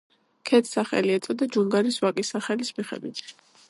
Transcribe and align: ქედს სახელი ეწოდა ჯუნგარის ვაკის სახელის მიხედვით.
ქედს 0.49 0.71
სახელი 0.77 1.13
ეწოდა 1.17 1.49
ჯუნგარის 1.57 2.03
ვაკის 2.07 2.35
სახელის 2.37 2.77
მიხედვით. 2.81 3.27